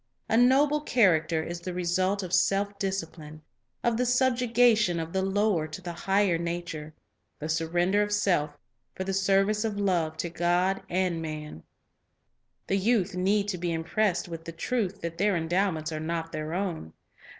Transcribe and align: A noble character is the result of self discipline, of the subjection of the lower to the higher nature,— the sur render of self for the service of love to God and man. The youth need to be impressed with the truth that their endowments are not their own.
A 0.27 0.35
noble 0.35 0.81
character 0.81 1.43
is 1.43 1.59
the 1.61 1.75
result 1.75 2.23
of 2.23 2.33
self 2.33 2.79
discipline, 2.79 3.43
of 3.83 3.97
the 3.97 4.05
subjection 4.07 4.99
of 4.99 5.13
the 5.13 5.21
lower 5.21 5.67
to 5.67 5.79
the 5.79 5.93
higher 5.93 6.39
nature,— 6.39 6.95
the 7.39 7.47
sur 7.47 7.67
render 7.67 8.01
of 8.01 8.11
self 8.11 8.57
for 8.95 9.03
the 9.03 9.13
service 9.13 9.63
of 9.63 9.79
love 9.79 10.17
to 10.17 10.29
God 10.31 10.81
and 10.89 11.21
man. 11.21 11.61
The 12.65 12.77
youth 12.79 13.13
need 13.13 13.47
to 13.49 13.59
be 13.59 13.71
impressed 13.71 14.27
with 14.27 14.43
the 14.45 14.51
truth 14.51 15.01
that 15.01 15.19
their 15.19 15.35
endowments 15.37 15.91
are 15.91 15.99
not 15.99 16.31
their 16.31 16.55
own. 16.55 16.93